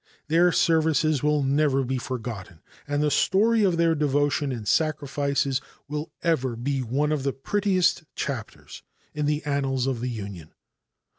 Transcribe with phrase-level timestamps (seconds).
[0.29, 6.11] Their services will never be forgotten, and the story of their devotion and sacrifices will
[6.23, 8.81] ever be one of the prettiest chapters
[9.13, 10.55] in the annals of the Union.